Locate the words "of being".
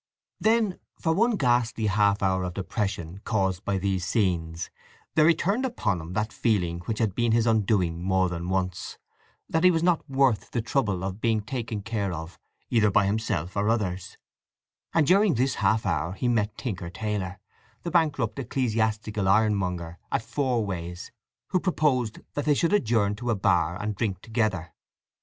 11.03-11.41